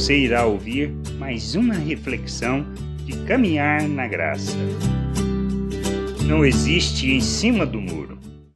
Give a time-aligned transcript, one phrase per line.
[0.00, 2.64] Você irá ouvir mais uma reflexão
[3.04, 4.56] de caminhar na graça.
[6.24, 7.99] Não existe em cima do muro.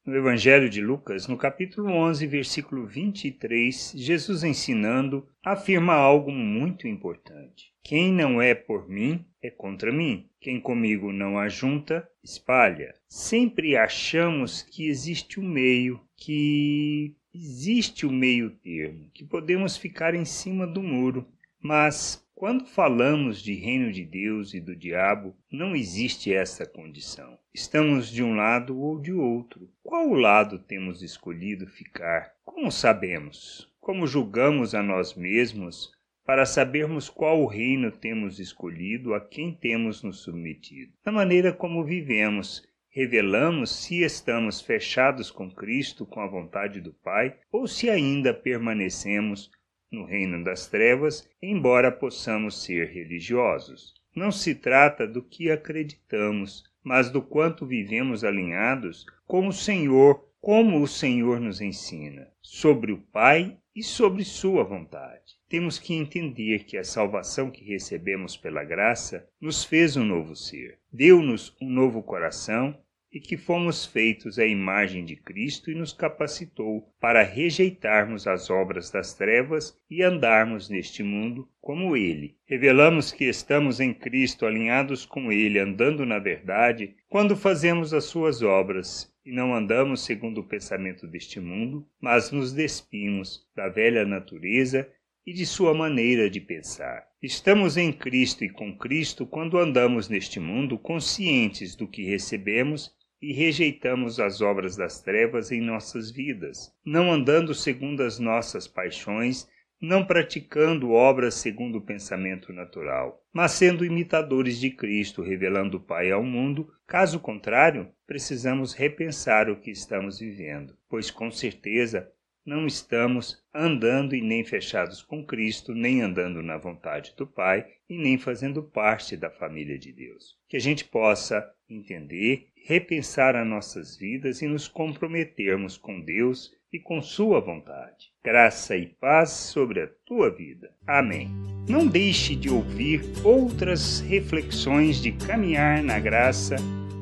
[0.06, 7.72] No Evangelho de Lucas, no capítulo 11, versículo 23, Jesus ensinando afirma algo muito importante.
[7.82, 10.28] Quem não é por mim é contra mim.
[10.38, 12.94] Quem comigo não ajunta, espalha.
[13.08, 20.14] Sempre achamos que existe um meio, que existe o um meio termo, que podemos ficar
[20.14, 21.26] em cima do muro.
[21.58, 27.38] Mas quando falamos de reino de Deus e do diabo, não existe essa condição.
[27.54, 29.70] Estamos de um lado ou de outro.
[29.82, 32.34] Qual lado temos escolhido ficar?
[32.44, 33.72] Como sabemos?
[33.80, 35.92] Como julgamos a nós mesmos
[36.26, 40.92] para sabermos qual reino temos escolhido, a quem temos nos submetido?
[41.04, 47.36] Da maneira como vivemos, revelamos se estamos fechados com Cristo, com a vontade do Pai,
[47.52, 49.50] ou se ainda permanecemos
[49.94, 53.94] no reino das trevas, embora possamos ser religiosos.
[54.14, 60.82] Não se trata do que acreditamos, mas do quanto vivemos alinhados com o Senhor, como
[60.82, 65.34] o Senhor nos ensina, sobre o Pai e sobre Sua vontade.
[65.48, 70.78] Temos que entender que a salvação que recebemos pela graça nos fez um novo ser,
[70.92, 72.78] deu-nos um novo coração
[73.14, 78.90] e que fomos feitos à imagem de Cristo e nos capacitou para rejeitarmos as obras
[78.90, 82.36] das trevas e andarmos neste mundo como Ele.
[82.44, 88.42] Revelamos que estamos em Cristo alinhados com Ele, andando na verdade, quando fazemos as Suas
[88.42, 94.90] obras e não andamos segundo o pensamento deste mundo, mas nos despimos da velha natureza
[95.24, 97.06] e de sua maneira de pensar.
[97.22, 102.92] Estamos em Cristo e com Cristo quando andamos neste mundo conscientes do que recebemos
[103.24, 109.48] e rejeitamos as obras das trevas em nossas vidas, não andando segundo as nossas paixões,
[109.80, 116.10] não praticando obras segundo o pensamento natural, mas sendo imitadores de Cristo, revelando o Pai
[116.10, 116.70] ao mundo.
[116.86, 122.10] Caso contrário, precisamos repensar o que estamos vivendo, pois com certeza
[122.44, 127.96] não estamos andando e nem fechados com Cristo, nem andando na vontade do Pai e
[127.96, 130.36] nem fazendo parte da família de Deus.
[130.48, 136.78] Que a gente possa entender, repensar as nossas vidas e nos comprometermos com Deus e
[136.78, 138.12] com Sua vontade.
[138.22, 140.70] Graça e paz sobre a tua vida.
[140.86, 141.30] Amém.
[141.68, 146.56] Não deixe de ouvir outras reflexões de caminhar na graça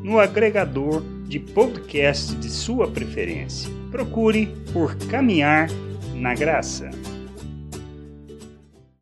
[0.05, 3.71] no agregador de podcast de sua preferência.
[3.91, 5.69] Procure por Caminhar
[6.15, 6.91] na Graça.